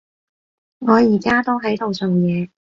[0.79, 2.49] 我而家都喺度做嘢